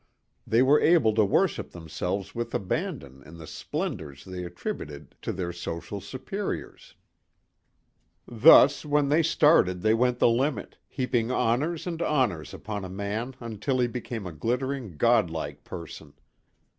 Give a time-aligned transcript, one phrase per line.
[0.47, 5.51] They were able to worship themselves with abandon in the splendors they attributed to their
[5.51, 6.95] chosen superiors.
[8.25, 13.35] Thus when they started they went the limit, heaping honors and honors upon a man
[13.39, 16.13] until he became a glittering God like person.